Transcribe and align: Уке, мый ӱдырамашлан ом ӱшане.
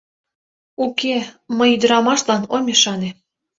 Уке, 0.85 1.15
мый 1.57 1.69
ӱдырамашлан 1.75 2.43
ом 2.55 2.63
ӱшане. 2.73 3.09